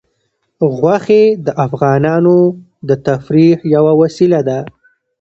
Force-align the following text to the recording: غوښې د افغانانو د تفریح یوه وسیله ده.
غوښې 0.77 1.23
د 1.45 1.47
افغانانو 1.65 2.37
د 2.87 2.89
تفریح 3.05 3.57
یوه 3.75 3.93
وسیله 4.01 4.39
ده. 4.47 4.59